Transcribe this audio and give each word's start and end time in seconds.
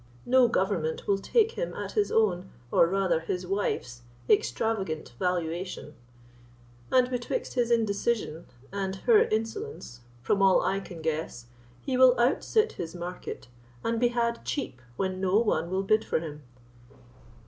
No 0.25 0.47
government 0.47 1.05
will 1.07 1.19
take 1.19 1.51
him 1.51 1.75
at 1.75 1.91
his 1.91 2.11
own, 2.11 2.49
or 2.71 2.87
rather 2.87 3.19
his 3.19 3.45
wife's 3.45 4.01
extravagant, 4.27 5.13
valuation; 5.19 5.93
and 6.91 7.07
betwixt 7.11 7.53
his 7.53 7.69
indecision 7.69 8.47
and 8.73 8.95
her 9.05 9.25
insolence, 9.25 9.99
from 10.23 10.41
all 10.41 10.63
I 10.65 10.79
can 10.79 11.03
guess, 11.03 11.45
he 11.81 11.97
will 11.97 12.15
outsit 12.19 12.71
his 12.71 12.95
market, 12.95 13.47
and 13.83 13.99
be 13.99 14.07
had 14.07 14.43
cheap 14.43 14.81
when 14.97 15.21
no 15.21 15.37
one 15.37 15.69
will 15.69 15.83
bid 15.83 16.03
for 16.03 16.19
him. 16.19 16.41